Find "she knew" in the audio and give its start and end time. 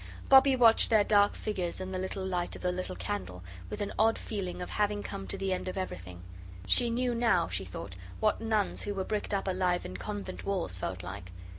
6.65-7.13